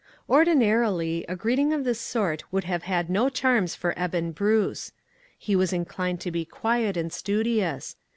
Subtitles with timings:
[0.27, 4.93] ORDINARILY, a greeting of this sort would have had no charms for Eben Bruce.
[5.37, 7.95] He was inclined to be quiet and studious.